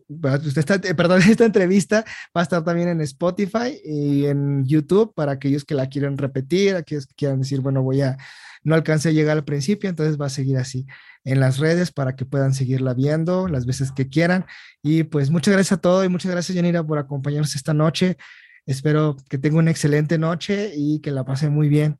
[0.56, 2.04] esta, eh, perdón, esta entrevista
[2.36, 6.76] va a estar también en Spotify y en YouTube para aquellos que la quieran repetir,
[6.76, 8.18] aquellos que quieran decir, bueno, voy a,
[8.64, 10.86] no alcancé a llegar al principio, entonces va a seguir así
[11.24, 14.46] en las redes para que puedan seguirla viendo las veces que quieran.
[14.84, 18.18] Y pues muchas gracias a todos y muchas gracias, Yanira, por acompañarnos esta noche.
[18.66, 21.98] Espero que tenga una excelente noche y que la pase muy bien.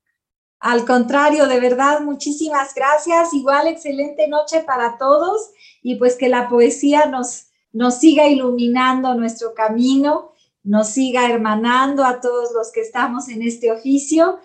[0.62, 3.34] Al contrario, de verdad, muchísimas gracias.
[3.34, 5.50] Igual, excelente noche para todos
[5.82, 12.22] y pues que la poesía nos, nos siga iluminando nuestro camino, nos siga hermanando a
[12.22, 14.40] todos los que estamos en este oficio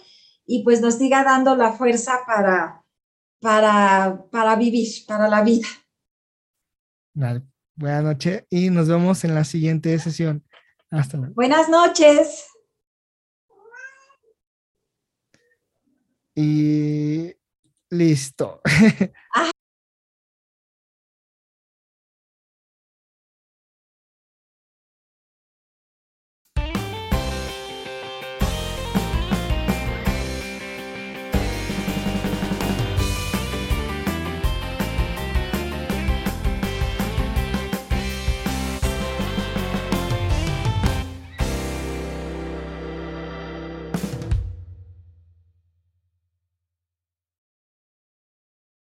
[0.47, 2.83] y pues nos siga dando la fuerza para,
[3.39, 5.69] para, para vivir, para la vida.
[7.75, 10.43] Buenas noches y nos vemos en la siguiente sesión.
[10.91, 11.35] Hasta luego.
[11.35, 12.47] Buenas noches.
[16.37, 17.35] Y
[17.89, 18.61] listo.